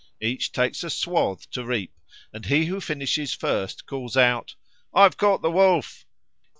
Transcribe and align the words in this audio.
Each 0.19 0.51
takes 0.51 0.83
a 0.83 0.89
swath 0.89 1.47
to 1.51 1.63
reap, 1.63 1.93
and 2.33 2.47
he 2.47 2.65
who 2.65 2.81
finishes 2.81 3.35
first 3.35 3.85
calls 3.85 4.17
out, 4.17 4.55
"I've 4.95 5.15
caught 5.15 5.43
the 5.43 5.51
Wolf." 5.51 6.07